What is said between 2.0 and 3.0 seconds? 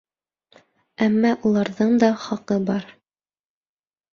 да хаҡы бар.